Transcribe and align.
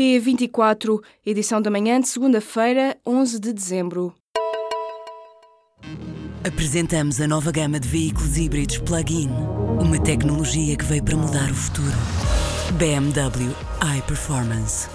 P24, 0.00 0.98
edição 1.26 1.60
da 1.60 1.70
manhã 1.70 2.00
de 2.00 2.08
segunda-feira, 2.08 2.96
11 3.06 3.38
de 3.38 3.52
dezembro. 3.52 4.14
Apresentamos 6.42 7.20
a 7.20 7.28
nova 7.28 7.52
gama 7.52 7.78
de 7.78 7.86
veículos 7.86 8.38
híbridos 8.38 8.78
plug-in. 8.78 9.28
Uma 9.78 10.02
tecnologia 10.02 10.74
que 10.74 10.86
veio 10.86 11.04
para 11.04 11.16
mudar 11.18 11.50
o 11.50 11.54
futuro. 11.54 11.92
BMW 12.78 13.54
iPerformance. 13.98 14.88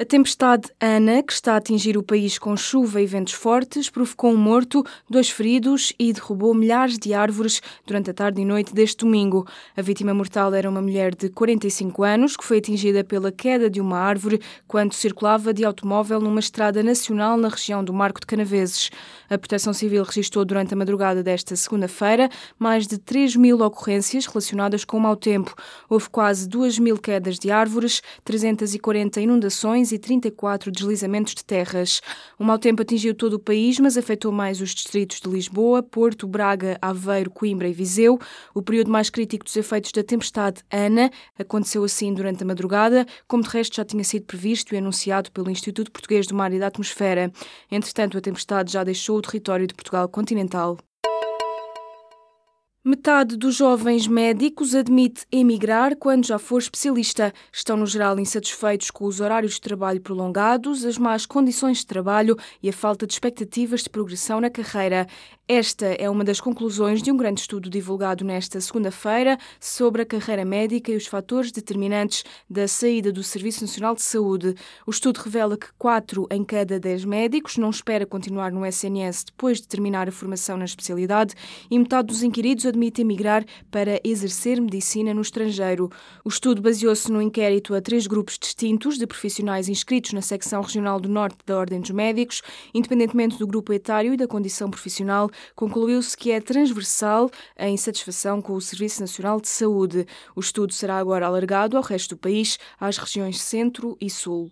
A 0.00 0.04
tempestade 0.06 0.70
Ana, 0.80 1.22
que 1.22 1.30
está 1.30 1.52
a 1.52 1.56
atingir 1.56 1.98
o 1.98 2.02
país 2.02 2.38
com 2.38 2.56
chuva 2.56 3.02
e 3.02 3.06
ventos 3.06 3.34
fortes, 3.34 3.90
provocou 3.90 4.32
um 4.32 4.36
morto, 4.38 4.82
dois 5.10 5.28
feridos 5.28 5.92
e 5.98 6.10
derrubou 6.10 6.54
milhares 6.54 6.96
de 6.98 7.12
árvores 7.12 7.60
durante 7.86 8.08
a 8.08 8.14
tarde 8.14 8.40
e 8.40 8.44
noite 8.46 8.72
deste 8.72 9.04
domingo. 9.04 9.46
A 9.76 9.82
vítima 9.82 10.14
mortal 10.14 10.54
era 10.54 10.70
uma 10.70 10.80
mulher 10.80 11.14
de 11.14 11.28
45 11.28 12.02
anos 12.02 12.34
que 12.34 12.42
foi 12.42 12.56
atingida 12.56 13.04
pela 13.04 13.30
queda 13.30 13.68
de 13.68 13.78
uma 13.78 13.98
árvore 13.98 14.40
quando 14.66 14.94
circulava 14.94 15.52
de 15.52 15.66
automóvel 15.66 16.18
numa 16.18 16.40
estrada 16.40 16.82
nacional 16.82 17.36
na 17.36 17.50
região 17.50 17.84
do 17.84 17.92
Marco 17.92 18.20
de 18.20 18.26
Canaveses. 18.26 18.88
A 19.28 19.36
Proteção 19.36 19.74
Civil 19.74 20.02
registrou 20.02 20.46
durante 20.46 20.72
a 20.72 20.76
madrugada 20.78 21.22
desta 21.22 21.54
segunda-feira 21.54 22.30
mais 22.58 22.86
de 22.86 22.96
3 22.96 23.36
mil 23.36 23.60
ocorrências 23.60 24.24
relacionadas 24.24 24.82
com 24.82 24.96
o 24.96 25.00
mau 25.00 25.14
tempo. 25.14 25.54
Houve 25.90 26.08
quase 26.08 26.48
2 26.48 26.78
mil 26.78 26.96
quedas 26.96 27.38
de 27.38 27.50
árvores, 27.50 28.00
340 28.24 29.20
inundações 29.20 29.89
e 29.92 29.98
34 29.98 30.70
deslizamentos 30.70 31.34
de 31.34 31.44
terras. 31.44 32.00
O 32.38 32.44
mau 32.44 32.58
tempo 32.58 32.82
atingiu 32.82 33.14
todo 33.14 33.34
o 33.34 33.38
país, 33.38 33.78
mas 33.78 33.96
afetou 33.96 34.32
mais 34.32 34.60
os 34.60 34.70
distritos 34.70 35.20
de 35.20 35.28
Lisboa, 35.28 35.82
Porto, 35.82 36.26
Braga, 36.26 36.78
Aveiro, 36.80 37.30
Coimbra 37.30 37.68
e 37.68 37.72
Viseu. 37.72 38.18
O 38.54 38.62
período 38.62 38.90
mais 38.90 39.10
crítico 39.10 39.44
dos 39.44 39.56
efeitos 39.56 39.92
da 39.92 40.02
tempestade 40.02 40.62
Ana 40.70 41.10
aconteceu 41.38 41.84
assim 41.84 42.12
durante 42.12 42.42
a 42.42 42.46
madrugada, 42.46 43.06
como 43.26 43.42
de 43.42 43.48
resto 43.48 43.76
já 43.76 43.84
tinha 43.84 44.04
sido 44.04 44.26
previsto 44.26 44.74
e 44.74 44.78
anunciado 44.78 45.30
pelo 45.32 45.50
Instituto 45.50 45.90
Português 45.90 46.26
do 46.26 46.34
Mar 46.34 46.52
e 46.52 46.58
da 46.58 46.66
Atmosfera. 46.66 47.32
Entretanto, 47.70 48.18
a 48.18 48.20
tempestade 48.20 48.72
já 48.72 48.84
deixou 48.84 49.18
o 49.18 49.22
território 49.22 49.66
de 49.66 49.74
Portugal 49.74 50.08
continental. 50.08 50.76
Metade 52.82 53.36
dos 53.36 53.56
jovens 53.56 54.06
médicos 54.06 54.74
admite 54.74 55.26
emigrar 55.30 55.94
quando 55.94 56.26
já 56.26 56.38
for 56.38 56.56
especialista. 56.56 57.30
Estão, 57.52 57.76
no 57.76 57.84
geral, 57.84 58.18
insatisfeitos 58.18 58.90
com 58.90 59.04
os 59.04 59.20
horários 59.20 59.56
de 59.56 59.60
trabalho 59.60 60.00
prolongados, 60.00 60.86
as 60.86 60.96
más 60.96 61.26
condições 61.26 61.80
de 61.80 61.86
trabalho 61.86 62.38
e 62.62 62.70
a 62.70 62.72
falta 62.72 63.06
de 63.06 63.12
expectativas 63.12 63.82
de 63.82 63.90
progressão 63.90 64.40
na 64.40 64.48
carreira. 64.48 65.06
Esta 65.52 65.86
é 65.86 66.08
uma 66.08 66.22
das 66.22 66.40
conclusões 66.40 67.02
de 67.02 67.10
um 67.10 67.16
grande 67.16 67.40
estudo 67.40 67.68
divulgado 67.68 68.24
nesta 68.24 68.60
segunda-feira 68.60 69.36
sobre 69.58 70.02
a 70.02 70.06
carreira 70.06 70.44
médica 70.44 70.92
e 70.92 70.96
os 70.96 71.08
fatores 71.08 71.50
determinantes 71.50 72.22
da 72.48 72.68
saída 72.68 73.10
do 73.10 73.20
Serviço 73.24 73.62
Nacional 73.62 73.96
de 73.96 74.02
Saúde. 74.02 74.54
O 74.86 74.92
estudo 74.92 75.18
revela 75.18 75.58
que 75.58 75.66
4 75.76 76.28
em 76.30 76.44
cada 76.44 76.78
10 76.78 77.04
médicos 77.04 77.56
não 77.56 77.68
espera 77.68 78.06
continuar 78.06 78.52
no 78.52 78.64
SNS 78.64 79.24
depois 79.24 79.60
de 79.60 79.66
terminar 79.66 80.08
a 80.08 80.12
formação 80.12 80.56
na 80.56 80.64
especialidade 80.64 81.34
e 81.68 81.76
metade 81.76 82.06
dos 82.06 82.22
inquiridos 82.22 82.64
admite 82.64 83.00
emigrar 83.00 83.44
para 83.72 84.00
exercer 84.04 84.60
medicina 84.60 85.12
no 85.12 85.20
estrangeiro. 85.20 85.90
O 86.24 86.28
estudo 86.28 86.62
baseou-se 86.62 87.10
no 87.10 87.20
inquérito 87.20 87.74
a 87.74 87.80
três 87.80 88.06
grupos 88.06 88.38
distintos 88.38 88.96
de 88.96 89.04
profissionais 89.04 89.68
inscritos 89.68 90.12
na 90.12 90.22
secção 90.22 90.62
regional 90.62 91.00
do 91.00 91.08
Norte 91.08 91.38
da 91.44 91.58
Ordem 91.58 91.80
dos 91.80 91.90
Médicos, 91.90 92.40
independentemente 92.72 93.36
do 93.36 93.48
grupo 93.48 93.72
etário 93.72 94.14
e 94.14 94.16
da 94.16 94.28
condição 94.28 94.70
profissional 94.70 95.28
concluiu-se 95.54 96.16
que 96.16 96.30
é 96.30 96.40
transversal 96.40 97.30
a 97.56 97.68
insatisfação 97.68 98.42
com 98.42 98.54
o 98.54 98.60
Serviço 98.60 99.00
Nacional 99.00 99.40
de 99.40 99.48
Saúde. 99.48 100.06
O 100.34 100.40
estudo 100.40 100.72
será 100.72 100.98
agora 100.98 101.26
alargado 101.26 101.76
ao 101.76 101.82
resto 101.82 102.16
do 102.16 102.18
país, 102.18 102.58
às 102.78 102.98
regiões 102.98 103.40
Centro 103.40 103.96
e 104.00 104.10
Sul. 104.10 104.50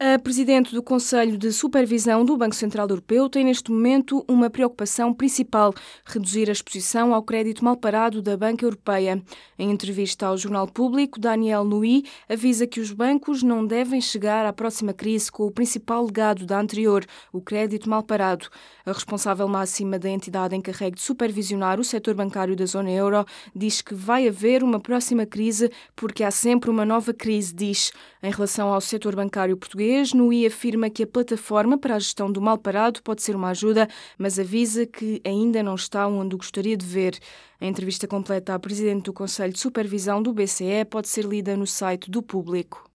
A 0.00 0.07
Presidente 0.18 0.74
do 0.74 0.82
Conselho 0.82 1.38
de 1.38 1.52
Supervisão 1.52 2.24
do 2.24 2.36
Banco 2.36 2.54
Central 2.54 2.88
Europeu 2.88 3.28
tem 3.28 3.44
neste 3.44 3.70
momento 3.70 4.24
uma 4.28 4.50
preocupação 4.50 5.14
principal: 5.14 5.72
reduzir 6.04 6.48
a 6.48 6.52
exposição 6.52 7.14
ao 7.14 7.22
crédito 7.22 7.64
mal 7.64 7.76
parado 7.76 8.20
da 8.20 8.36
Banca 8.36 8.64
Europeia. 8.64 9.22
Em 9.58 9.70
entrevista 9.70 10.26
ao 10.26 10.36
Jornal 10.36 10.66
Público, 10.66 11.20
Daniel 11.20 11.64
Nui 11.64 12.04
avisa 12.28 12.66
que 12.66 12.80
os 12.80 12.92
bancos 12.92 13.42
não 13.42 13.66
devem 13.66 14.00
chegar 14.00 14.46
à 14.46 14.52
próxima 14.52 14.92
crise 14.92 15.30
com 15.30 15.46
o 15.46 15.50
principal 15.50 16.04
legado 16.04 16.46
da 16.46 16.60
anterior, 16.60 17.04
o 17.32 17.40
crédito 17.40 17.88
mal 17.88 18.02
parado. 18.02 18.48
A 18.84 18.92
responsável 18.92 19.46
máxima 19.46 19.98
da 19.98 20.08
entidade 20.08 20.56
encarregue 20.56 20.96
de 20.96 21.02
supervisionar 21.02 21.78
o 21.78 21.84
setor 21.84 22.14
bancário 22.14 22.56
da 22.56 22.66
zona 22.66 22.90
euro 22.90 23.24
diz 23.54 23.80
que 23.82 23.94
vai 23.94 24.26
haver 24.26 24.62
uma 24.62 24.80
próxima 24.80 25.26
crise 25.26 25.70
porque 25.94 26.24
há 26.24 26.30
sempre 26.30 26.70
uma 26.70 26.84
nova 26.84 27.12
crise, 27.12 27.54
diz. 27.54 27.92
Em 28.22 28.30
relação 28.30 28.72
ao 28.72 28.80
setor 28.80 29.14
bancário 29.14 29.56
português, 29.56 30.07
Nui 30.12 30.46
afirma 30.46 30.90
que 30.90 31.02
a 31.02 31.06
plataforma 31.06 31.78
para 31.78 31.96
a 31.96 31.98
gestão 31.98 32.30
do 32.30 32.40
mal 32.40 32.58
parado 32.58 33.02
pode 33.02 33.22
ser 33.22 33.36
uma 33.36 33.50
ajuda, 33.50 33.88
mas 34.16 34.38
avisa 34.38 34.86
que 34.86 35.20
ainda 35.24 35.62
não 35.62 35.74
está 35.74 36.06
onde 36.06 36.36
gostaria 36.36 36.76
de 36.76 36.86
ver. 36.86 37.18
A 37.60 37.66
entrevista 37.66 38.06
completa 38.06 38.54
à 38.54 38.58
Presidente 38.58 39.04
do 39.04 39.12
Conselho 39.12 39.52
de 39.52 39.58
Supervisão 39.58 40.22
do 40.22 40.32
BCE 40.32 40.84
pode 40.88 41.08
ser 41.08 41.24
lida 41.24 41.56
no 41.56 41.66
site 41.66 42.10
do 42.10 42.22
Público. 42.22 42.87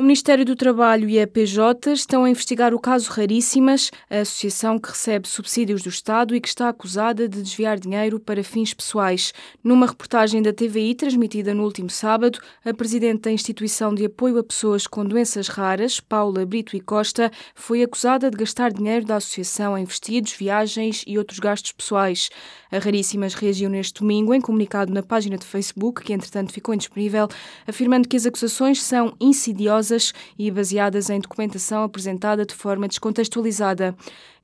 O 0.00 0.02
Ministério 0.02 0.46
do 0.46 0.56
Trabalho 0.56 1.10
e 1.10 1.20
a 1.20 1.26
PJ 1.26 1.92
estão 1.92 2.24
a 2.24 2.30
investigar 2.30 2.72
o 2.72 2.80
caso 2.80 3.10
Raríssimas, 3.10 3.90
a 4.08 4.20
associação 4.20 4.78
que 4.78 4.88
recebe 4.88 5.28
subsídios 5.28 5.82
do 5.82 5.90
Estado 5.90 6.34
e 6.34 6.40
que 6.40 6.48
está 6.48 6.70
acusada 6.70 7.28
de 7.28 7.42
desviar 7.42 7.78
dinheiro 7.78 8.18
para 8.18 8.42
fins 8.42 8.72
pessoais. 8.72 9.34
Numa 9.62 9.86
reportagem 9.86 10.40
da 10.40 10.54
TVI 10.54 10.94
transmitida 10.94 11.52
no 11.52 11.64
último 11.64 11.90
sábado, 11.90 12.38
a 12.64 12.72
presidente 12.72 13.24
da 13.24 13.30
instituição 13.30 13.94
de 13.94 14.06
apoio 14.06 14.38
a 14.38 14.42
pessoas 14.42 14.86
com 14.86 15.04
doenças 15.04 15.48
raras, 15.48 16.00
Paula 16.00 16.46
Brito 16.46 16.74
e 16.74 16.80
Costa, 16.80 17.30
foi 17.54 17.82
acusada 17.82 18.30
de 18.30 18.38
gastar 18.38 18.72
dinheiro 18.72 19.04
da 19.04 19.16
associação 19.16 19.76
em 19.76 19.84
vestidos, 19.84 20.32
viagens 20.32 21.04
e 21.06 21.18
outros 21.18 21.38
gastos 21.38 21.72
pessoais. 21.72 22.30
A 22.72 22.78
Raríssimas 22.78 23.34
reagiu 23.34 23.68
neste 23.68 24.00
domingo 24.00 24.32
em 24.32 24.40
comunicado 24.40 24.94
na 24.94 25.02
página 25.02 25.36
de 25.36 25.44
Facebook, 25.44 26.02
que 26.02 26.14
entretanto 26.14 26.54
ficou 26.54 26.74
indisponível, 26.74 27.28
afirmando 27.66 28.08
que 28.08 28.16
as 28.16 28.24
acusações 28.24 28.82
são 28.82 29.14
insidiosas 29.20 29.89
e 30.38 30.50
baseadas 30.50 31.10
em 31.10 31.20
documentação 31.20 31.82
apresentada 31.82 32.46
de 32.46 32.54
forma 32.54 32.86
descontextualizada. 32.86 33.94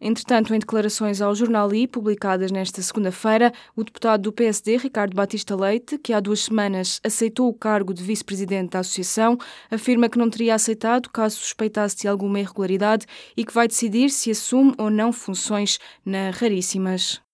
Entretanto, 0.01 0.55
em 0.55 0.59
declarações 0.59 1.21
ao 1.21 1.35
jornal 1.35 1.73
I, 1.75 1.87
publicadas 1.87 2.51
nesta 2.51 2.83
segunda-feira, 2.83 3.53
o 3.75 3.83
deputado 3.83 4.23
do 4.23 4.33
PSD, 4.33 4.77
Ricardo 4.77 5.15
Batista 5.15 5.57
Leite, 5.57 5.99
que 5.99 6.13
há 6.13 6.21
duas 6.21 6.41
semanas 6.41 7.01
aceitou 7.03 7.49
o 7.49 7.55
cargo 7.55 7.95
de 7.95 8.03
vice-presidente 8.03 8.71
da 8.71 8.81
associação, 8.81 9.39
afirma 9.71 10.09
que 10.09 10.19
não 10.19 10.29
teria 10.29 10.55
aceitado 10.55 11.09
caso 11.11 11.37
suspeitasse 11.37 11.97
de 11.97 12.09
alguma 12.09 12.41
irregularidade 12.41 13.07
e 13.37 13.45
que 13.45 13.55
vai 13.55 13.67
decidir 13.67 14.11
se 14.11 14.31
assume 14.31 14.75
ou 14.77 14.91
não 14.91 15.13
funções 15.13 15.79
na 16.05 16.31
Raríssimas. 16.31 17.26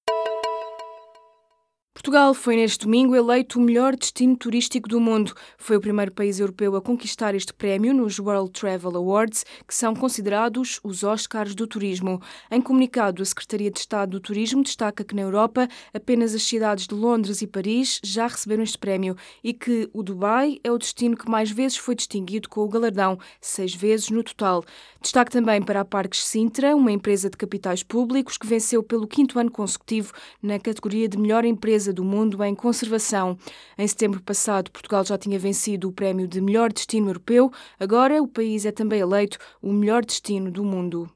Portugal 2.03 2.35
foi 2.35 2.57
neste 2.57 2.85
domingo 2.85 3.15
eleito 3.15 3.61
o 3.61 3.63
melhor 3.63 3.95
destino 3.95 4.37
turístico 4.37 4.89
do 4.89 5.01
mundo. 5.01 5.33
Foi 5.57 5.77
o 5.77 5.81
primeiro 5.81 6.11
país 6.11 6.41
europeu 6.41 6.75
a 6.75 6.83
conquistar 6.83 7.33
este 7.33 7.55
prémio 7.55 7.95
nos 7.95 8.19
World 8.19 8.51
Travel 8.51 8.97
Awards, 8.97 9.47
que 9.69 9.73
são 9.73 9.95
considerados 9.95 10.81
os 10.83 11.05
Oscars 11.05 11.55
do 11.55 11.65
turismo. 11.65 12.21
Em 12.51 12.61
comunicado, 12.61 13.23
a 13.23 13.25
Secretaria 13.25 13.71
de 13.71 13.79
Estado 13.79 14.11
do 14.11 14.21
Turismo 14.21 14.65
destaca 14.65 15.05
que 15.05 15.15
na 15.15 15.23
Europa 15.23 15.69
apenas 15.95 16.35
as 16.35 16.43
cidades 16.43 16.89
de 16.89 16.95
Londres 16.97 17.41
e 17.41 17.47
Paris 17.47 18.01
já 18.03 18.27
receberam 18.27 18.65
este 18.65 18.79
prémio 18.79 19.17
e 19.45 19.55
que 19.55 19.89
o 19.93 20.03
Dubai 20.03 20.59
é 20.65 20.73
o 20.73 20.79
destino 20.79 21.17
que 21.17 21.31
mais 21.31 21.53
vezes 21.53 21.77
foi 21.77 21.95
distinguido 21.95 22.49
com 22.49 22.63
o 22.63 22.69
galardão, 22.69 23.17
seis 23.41 23.77
vezes 23.77 24.11
no 24.11 24.25
total. 24.25 24.65
Destaque 25.01 25.31
também 25.31 25.63
para 25.63 25.83
a 25.83 25.85
Parques 25.85 26.25
Sintra, 26.25 26.75
uma 26.75 26.91
empresa 26.91 27.31
de 27.31 27.37
capitais 27.37 27.85
públicos 27.85 28.37
que 28.37 28.47
venceu 28.47 28.83
pelo 28.83 29.07
quinto 29.07 29.39
ano 29.39 29.53
consecutivo 29.53 30.13
na 30.43 30.59
categoria 30.59 31.09
de 31.09 31.17
melhor 31.17 31.45
empresa 31.45 31.92
do 31.93 32.05
mundo 32.05 32.43
em 32.43 32.55
conservação. 32.55 33.37
Em 33.77 33.87
setembro 33.87 34.23
passado, 34.23 34.71
Portugal 34.71 35.05
já 35.05 35.19
tinha 35.19 35.39
vencido 35.39 35.89
o 35.89 35.93
prémio 35.93 36.27
de 36.27 36.41
melhor 36.41 36.73
destino 36.73 37.09
europeu, 37.09 37.53
agora 37.79 38.23
o 38.23 38.29
país 38.29 38.65
é 38.65 38.73
também 38.73 39.01
eleito 39.01 39.39
o 39.61 39.73
melhor 39.73 40.05
destino 40.05 40.51
do 40.51 40.65
mundo. 40.65 41.11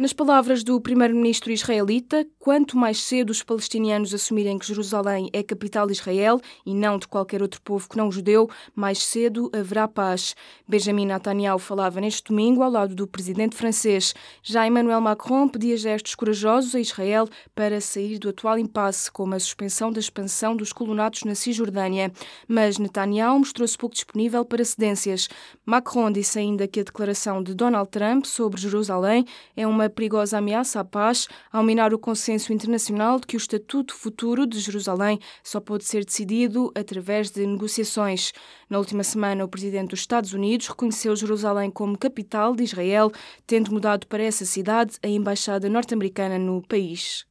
Nas 0.00 0.14
palavras 0.14 0.64
do 0.64 0.80
primeiro-ministro 0.80 1.52
israelita, 1.52 2.26
quanto 2.38 2.74
mais 2.74 3.02
cedo 3.02 3.28
os 3.28 3.42
palestinianos 3.42 4.14
assumirem 4.14 4.58
que 4.58 4.66
Jerusalém 4.66 5.28
é 5.30 5.42
capital 5.42 5.86
de 5.86 5.92
Israel 5.92 6.40
e 6.64 6.72
não 6.72 6.98
de 6.98 7.06
qualquer 7.06 7.42
outro 7.42 7.60
povo 7.60 7.86
que 7.86 7.98
não 7.98 8.10
judeu, 8.10 8.48
mais 8.74 8.96
cedo 9.02 9.50
haverá 9.52 9.86
paz. 9.86 10.34
Benjamin 10.66 11.04
Netanyahu 11.04 11.58
falava 11.58 12.00
neste 12.00 12.24
domingo 12.24 12.62
ao 12.62 12.70
lado 12.70 12.94
do 12.94 13.06
presidente 13.06 13.54
francês. 13.54 14.14
Já 14.42 14.66
Emmanuel 14.66 15.02
Macron 15.02 15.46
pedia 15.46 15.76
gestos 15.76 16.14
corajosos 16.14 16.74
a 16.74 16.80
Israel 16.80 17.28
para 17.54 17.78
sair 17.78 18.18
do 18.18 18.30
atual 18.30 18.58
impasse, 18.58 19.12
como 19.12 19.34
a 19.34 19.38
suspensão 19.38 19.92
da 19.92 20.00
expansão 20.00 20.56
dos 20.56 20.72
colonatos 20.72 21.24
na 21.24 21.34
Cisjordânia. 21.34 22.10
Mas 22.48 22.78
Netanyahu 22.78 23.40
mostrou-se 23.40 23.76
pouco 23.76 23.94
disponível 23.94 24.46
para 24.46 24.64
cedências. 24.64 25.28
Macron 25.66 26.10
disse 26.10 26.38
ainda 26.38 26.66
que 26.66 26.80
a 26.80 26.84
declaração 26.84 27.42
de 27.42 27.52
Donald 27.52 27.90
Trump 27.90 28.24
sobre 28.24 28.58
Jerusalém 28.58 29.26
é 29.54 29.66
uma 29.66 29.89
perigosa 29.90 30.38
ameaça 30.38 30.80
à 30.80 30.84
paz, 30.84 31.28
ao 31.52 31.62
minar 31.62 31.92
o 31.92 31.98
consenso 31.98 32.52
internacional 32.52 33.18
de 33.20 33.26
que 33.26 33.36
o 33.36 33.38
estatuto 33.38 33.94
futuro 33.94 34.46
de 34.46 34.58
Jerusalém 34.60 35.18
só 35.42 35.60
pode 35.60 35.84
ser 35.84 36.04
decidido 36.04 36.70
através 36.74 37.30
de 37.30 37.46
negociações. 37.46 38.32
Na 38.68 38.78
última 38.78 39.02
semana, 39.02 39.44
o 39.44 39.48
presidente 39.48 39.90
dos 39.90 40.00
Estados 40.00 40.32
Unidos 40.32 40.68
reconheceu 40.68 41.14
Jerusalém 41.16 41.70
como 41.70 41.98
capital 41.98 42.54
de 42.54 42.64
Israel, 42.64 43.10
tendo 43.46 43.72
mudado 43.72 44.06
para 44.06 44.22
essa 44.22 44.44
cidade 44.44 44.96
a 45.02 45.08
embaixada 45.08 45.68
norte-americana 45.68 46.38
no 46.38 46.62
país. 46.62 47.29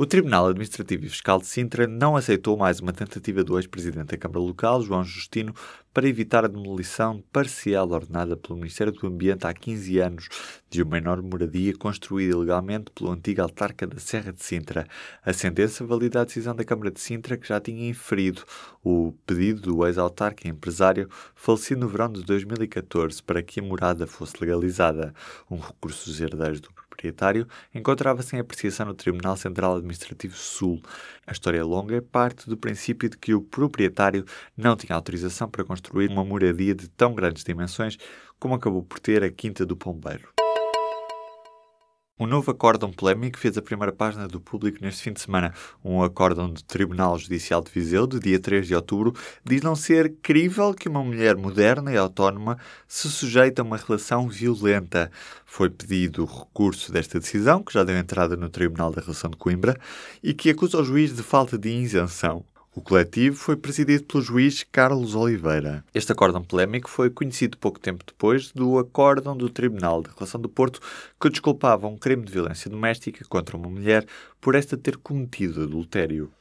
O 0.00 0.06
Tribunal 0.06 0.46
Administrativo 0.46 1.04
e 1.04 1.10
Fiscal 1.10 1.38
de 1.38 1.46
Sintra 1.46 1.86
não 1.86 2.16
aceitou 2.16 2.56
mais 2.56 2.80
uma 2.80 2.90
tentativa 2.90 3.44
do 3.44 3.58
ex-presidente 3.58 4.06
da 4.06 4.16
Câmara 4.16 4.40
Local, 4.40 4.80
João 4.80 5.04
Justino, 5.04 5.54
para 5.92 6.08
evitar 6.08 6.42
a 6.42 6.48
demolição 6.48 7.22
parcial 7.30 7.90
ordenada 7.90 8.34
pelo 8.34 8.56
Ministério 8.56 8.94
do 8.94 9.06
Ambiente 9.06 9.46
há 9.46 9.52
15 9.52 9.98
anos 9.98 10.28
de 10.70 10.82
uma 10.82 10.96
enorme 10.96 11.28
moradia 11.28 11.76
construída 11.76 12.32
ilegalmente 12.32 12.90
pelo 12.92 13.10
antigo 13.10 13.42
autarca 13.42 13.86
da 13.86 13.98
Serra 13.98 14.32
de 14.32 14.42
Sintra. 14.42 14.86
A 15.22 15.34
sentença 15.34 15.84
valida 15.84 16.22
a 16.22 16.24
decisão 16.24 16.56
da 16.56 16.64
Câmara 16.64 16.90
de 16.90 16.98
Sintra, 16.98 17.36
que 17.36 17.46
já 17.46 17.60
tinha 17.60 17.86
inferido 17.86 18.42
o 18.82 19.12
pedido 19.26 19.60
do 19.60 19.86
ex-autarca 19.86 20.48
empresário 20.48 21.10
falecido 21.34 21.82
no 21.82 21.88
verão 21.88 22.10
de 22.10 22.24
2014 22.24 23.22
para 23.22 23.42
que 23.42 23.60
a 23.60 23.62
morada 23.62 24.06
fosse 24.06 24.32
legalizada. 24.40 25.12
Um 25.50 25.58
recurso 25.58 26.06
dos 26.06 26.18
herdeiros 26.22 26.62
do 26.62 26.70
proprietário 27.00 27.48
encontrava-se 27.74 28.36
em 28.36 28.40
apreciação 28.40 28.86
no 28.86 28.94
Tribunal 28.94 29.36
Central 29.36 29.76
Administrativo 29.76 30.36
Sul. 30.36 30.82
A 31.26 31.32
história 31.32 31.64
longa 31.64 32.02
parte 32.02 32.48
do 32.48 32.56
princípio 32.56 33.08
de 33.08 33.16
que 33.16 33.32
o 33.32 33.40
proprietário 33.40 34.24
não 34.54 34.76
tinha 34.76 34.94
autorização 34.94 35.48
para 35.48 35.64
construir 35.64 36.10
uma 36.10 36.24
moradia 36.24 36.74
de 36.74 36.88
tão 36.88 37.14
grandes 37.14 37.42
dimensões 37.42 37.96
como 38.38 38.54
acabou 38.54 38.82
por 38.82 38.98
ter 38.98 39.24
a 39.24 39.30
Quinta 39.30 39.64
do 39.64 39.76
Pombeiro. 39.76 40.39
Um 42.20 42.26
novo 42.26 42.50
acórdão 42.50 42.92
polémico 42.92 43.38
fez 43.38 43.56
a 43.56 43.62
primeira 43.62 43.94
página 43.94 44.28
do 44.28 44.38
público 44.38 44.76
neste 44.82 45.04
fim 45.04 45.12
de 45.14 45.22
semana. 45.22 45.54
Um 45.82 46.02
acórdão 46.02 46.50
do 46.50 46.62
Tribunal 46.62 47.18
Judicial 47.18 47.62
de 47.62 47.70
Viseu, 47.70 48.06
de 48.06 48.20
dia 48.20 48.38
3 48.38 48.66
de 48.66 48.74
outubro, 48.74 49.14
diz 49.42 49.62
não 49.62 49.74
ser 49.74 50.12
crível 50.20 50.74
que 50.74 50.86
uma 50.86 51.02
mulher 51.02 51.34
moderna 51.34 51.90
e 51.90 51.96
autónoma 51.96 52.58
se 52.86 53.10
sujeite 53.10 53.58
a 53.58 53.64
uma 53.64 53.78
relação 53.78 54.28
violenta. 54.28 55.10
Foi 55.46 55.70
pedido 55.70 56.24
o 56.24 56.26
recurso 56.26 56.92
desta 56.92 57.18
decisão, 57.18 57.62
que 57.62 57.72
já 57.72 57.84
deu 57.84 57.96
entrada 57.96 58.36
no 58.36 58.50
Tribunal 58.50 58.92
da 58.92 59.00
Relação 59.00 59.30
de 59.30 59.38
Coimbra, 59.38 59.74
e 60.22 60.34
que 60.34 60.50
acusa 60.50 60.76
o 60.76 60.84
juiz 60.84 61.16
de 61.16 61.22
falta 61.22 61.56
de 61.56 61.70
isenção. 61.70 62.44
O 62.80 62.82
coletivo 62.82 63.36
foi 63.36 63.56
presidido 63.56 64.04
pelo 64.04 64.22
juiz 64.22 64.64
Carlos 64.72 65.14
Oliveira. 65.14 65.84
Este 65.94 66.12
acórdão 66.12 66.42
polémico 66.42 66.88
foi 66.88 67.10
conhecido 67.10 67.58
pouco 67.58 67.78
tempo 67.78 68.02
depois 68.06 68.52
do 68.52 68.78
acórdão 68.78 69.36
do 69.36 69.50
Tribunal 69.50 70.02
de 70.02 70.08
Relação 70.08 70.40
do 70.40 70.48
Porto 70.48 70.80
que 71.20 71.28
desculpava 71.28 71.86
um 71.86 71.98
crime 71.98 72.24
de 72.24 72.32
violência 72.32 72.70
doméstica 72.70 73.22
contra 73.28 73.54
uma 73.54 73.68
mulher 73.68 74.06
por 74.40 74.54
esta 74.54 74.78
ter 74.78 74.96
cometido 74.96 75.62
adultério. 75.62 76.32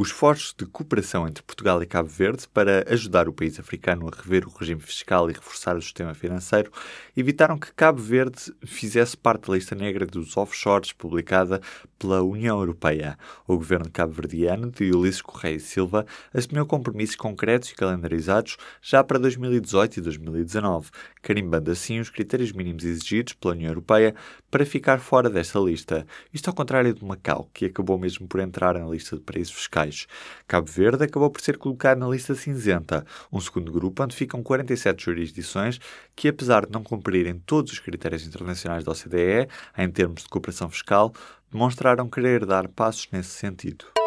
Os 0.00 0.10
esforços 0.10 0.54
de 0.56 0.64
cooperação 0.64 1.26
entre 1.26 1.42
Portugal 1.42 1.82
e 1.82 1.86
Cabo 1.86 2.08
Verde 2.08 2.46
para 2.54 2.84
ajudar 2.88 3.28
o 3.28 3.32
país 3.32 3.58
africano 3.58 4.06
a 4.06 4.16
rever 4.16 4.46
o 4.46 4.56
regime 4.56 4.80
fiscal 4.80 5.28
e 5.28 5.32
reforçar 5.32 5.76
o 5.76 5.82
sistema 5.82 6.14
financeiro 6.14 6.70
evitaram 7.16 7.58
que 7.58 7.72
Cabo 7.72 8.00
Verde 8.00 8.54
fizesse 8.64 9.16
parte 9.16 9.48
da 9.48 9.54
lista 9.54 9.74
negra 9.74 10.06
dos 10.06 10.36
offshores 10.36 10.92
publicada 10.92 11.60
pela 11.98 12.22
União 12.22 12.60
Europeia. 12.60 13.18
O 13.44 13.56
governo 13.56 13.90
cabo-verdiano 13.90 14.70
de 14.70 14.92
Ulisses 14.92 15.20
Correia 15.20 15.58
Silva 15.58 16.06
assumiu 16.32 16.64
compromissos 16.64 17.16
concretos 17.16 17.70
e 17.70 17.74
calendarizados 17.74 18.56
já 18.80 19.02
para 19.02 19.18
2018 19.18 19.96
e 19.96 20.00
2019, 20.00 20.90
carimbando 21.28 21.70
assim 21.70 22.00
os 22.00 22.08
critérios 22.08 22.52
mínimos 22.52 22.84
exigidos 22.84 23.34
pela 23.34 23.52
União 23.52 23.68
Europeia 23.68 24.14
para 24.50 24.64
ficar 24.64 24.98
fora 24.98 25.28
desta 25.28 25.58
lista. 25.58 26.06
Isto 26.32 26.48
ao 26.48 26.54
contrário 26.54 26.94
de 26.94 27.04
Macau, 27.04 27.50
que 27.52 27.66
acabou 27.66 27.98
mesmo 27.98 28.26
por 28.26 28.40
entrar 28.40 28.78
na 28.78 28.86
lista 28.86 29.14
de 29.14 29.20
paraísos 29.20 29.52
fiscais. 29.52 30.06
Cabo 30.46 30.66
Verde 30.70 31.04
acabou 31.04 31.28
por 31.28 31.42
ser 31.42 31.58
colocado 31.58 31.98
na 31.98 32.08
lista 32.08 32.34
cinzenta, 32.34 33.04
um 33.30 33.38
segundo 33.38 33.70
grupo 33.70 34.02
onde 34.02 34.16
ficam 34.16 34.42
47 34.42 35.04
jurisdições 35.04 35.78
que, 36.16 36.28
apesar 36.28 36.64
de 36.64 36.72
não 36.72 36.82
cumprirem 36.82 37.38
todos 37.44 37.72
os 37.72 37.78
critérios 37.78 38.26
internacionais 38.26 38.84
da 38.84 38.92
OCDE 38.92 39.50
em 39.76 39.90
termos 39.90 40.22
de 40.22 40.30
cooperação 40.30 40.70
fiscal, 40.70 41.12
demonstraram 41.52 42.08
querer 42.08 42.46
dar 42.46 42.68
passos 42.68 43.06
nesse 43.12 43.32
sentido. 43.32 43.97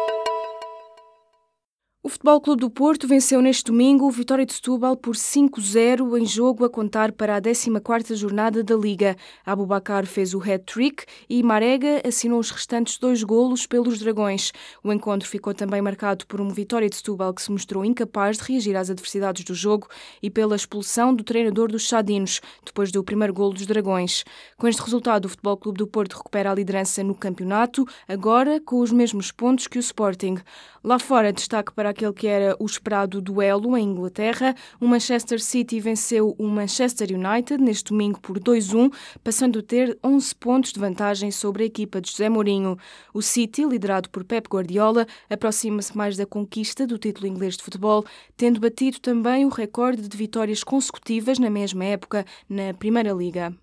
O 2.04 2.08
Futebol 2.08 2.40
Clube 2.40 2.60
do 2.62 2.68
Porto 2.68 3.06
venceu 3.06 3.40
neste 3.40 3.62
domingo 3.62 4.08
o 4.08 4.10
Vitória 4.10 4.44
de 4.44 4.52
Setúbal 4.52 4.96
por 4.96 5.14
5-0 5.14 6.20
em 6.20 6.26
jogo 6.26 6.64
a 6.64 6.68
contar 6.68 7.12
para 7.12 7.36
a 7.36 7.40
14ª 7.40 8.16
jornada 8.16 8.64
da 8.64 8.74
Liga. 8.74 9.14
Abubacar 9.46 10.04
fez 10.04 10.34
o 10.34 10.40
hat-trick 10.40 11.04
e 11.30 11.44
Marega 11.44 12.02
assinou 12.04 12.40
os 12.40 12.50
restantes 12.50 12.98
dois 12.98 13.22
golos 13.22 13.68
pelos 13.68 14.00
Dragões. 14.00 14.50
O 14.82 14.92
encontro 14.92 15.28
ficou 15.28 15.54
também 15.54 15.80
marcado 15.80 16.26
por 16.26 16.40
uma 16.40 16.52
Vitória 16.52 16.88
de 16.88 16.96
Setúbal 16.96 17.32
que 17.32 17.40
se 17.40 17.52
mostrou 17.52 17.84
incapaz 17.84 18.36
de 18.36 18.50
reagir 18.50 18.74
às 18.74 18.90
adversidades 18.90 19.44
do 19.44 19.54
jogo 19.54 19.86
e 20.20 20.28
pela 20.28 20.56
expulsão 20.56 21.14
do 21.14 21.22
treinador 21.22 21.70
dos 21.70 21.86
Chadinos, 21.86 22.40
depois 22.66 22.90
do 22.90 23.04
primeiro 23.04 23.32
golo 23.32 23.54
dos 23.54 23.64
Dragões. 23.64 24.24
Com 24.58 24.66
este 24.66 24.82
resultado, 24.82 25.26
o 25.26 25.28
Futebol 25.28 25.56
Clube 25.56 25.78
do 25.78 25.86
Porto 25.86 26.16
recupera 26.16 26.50
a 26.50 26.54
liderança 26.56 27.04
no 27.04 27.14
campeonato, 27.14 27.86
agora 28.08 28.60
com 28.60 28.80
os 28.80 28.90
mesmos 28.90 29.30
pontos 29.30 29.68
que 29.68 29.78
o 29.78 29.80
Sporting. 29.80 30.38
Lá 30.82 30.98
fora, 30.98 31.32
destaque 31.32 31.72
para 31.72 31.91
aquele 31.92 32.12
que 32.12 32.26
era 32.26 32.56
o 32.58 32.66
esperado 32.66 33.20
duelo 33.20 33.76
em 33.76 33.84
Inglaterra. 33.84 34.54
O 34.80 34.86
Manchester 34.86 35.40
City 35.40 35.78
venceu 35.78 36.34
o 36.38 36.46
Manchester 36.48 37.08
United 37.10 37.62
neste 37.62 37.90
domingo 37.90 38.20
por 38.20 38.38
2-1, 38.40 38.92
passando 39.22 39.60
a 39.60 39.62
ter 39.62 39.96
11 40.02 40.34
pontos 40.34 40.72
de 40.72 40.80
vantagem 40.80 41.30
sobre 41.30 41.62
a 41.62 41.66
equipa 41.66 42.00
de 42.00 42.10
José 42.10 42.28
Mourinho. 42.28 42.76
O 43.14 43.22
City, 43.22 43.64
liderado 43.64 44.10
por 44.10 44.24
Pep 44.24 44.48
Guardiola, 44.48 45.06
aproxima-se 45.30 45.96
mais 45.96 46.16
da 46.16 46.26
conquista 46.26 46.86
do 46.86 46.98
título 46.98 47.26
inglês 47.26 47.56
de 47.56 47.62
futebol, 47.62 48.04
tendo 48.36 48.60
batido 48.60 48.98
também 49.00 49.44
o 49.44 49.48
recorde 49.48 50.08
de 50.08 50.16
vitórias 50.16 50.64
consecutivas 50.64 51.38
na 51.38 51.50
mesma 51.50 51.84
época 51.84 52.24
na 52.48 52.74
Primeira 52.74 53.12
Liga. 53.12 53.54